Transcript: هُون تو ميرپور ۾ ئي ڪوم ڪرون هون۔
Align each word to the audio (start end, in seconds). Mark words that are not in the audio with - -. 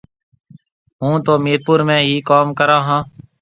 هُون 1.03 1.15
تو 1.25 1.33
ميرپور 1.45 1.79
۾ 1.95 1.97
ئي 2.07 2.15
ڪوم 2.29 2.47
ڪرون 2.57 2.81
هون۔ 2.87 3.01